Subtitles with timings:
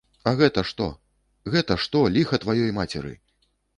[0.29, 0.87] А гэта што,
[1.57, 3.13] гэта што, ліха тваёй мацеры?